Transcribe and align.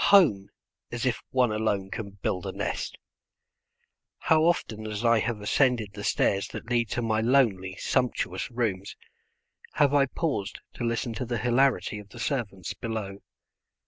Home! 0.09 0.49
As 0.91 1.05
if 1.05 1.21
one 1.29 1.51
alone 1.51 1.91
can 1.91 2.09
build 2.23 2.47
a 2.47 2.51
nest. 2.51 2.97
How 4.17 4.41
often 4.45 4.87
as 4.87 5.05
I 5.05 5.19
have 5.19 5.39
ascended 5.41 5.93
the 5.93 6.03
stairs 6.03 6.47
that 6.47 6.71
lead 6.71 6.89
to 6.89 7.03
my 7.03 7.19
lonely, 7.21 7.75
sumptuous 7.75 8.49
rooms, 8.49 8.95
have 9.73 9.93
I 9.93 10.07
paused 10.07 10.59
to 10.73 10.83
listen 10.85 11.13
to 11.13 11.25
the 11.27 11.37
hilarity 11.37 11.99
of 11.99 12.09
the 12.09 12.19
servants 12.19 12.73
below. 12.73 13.19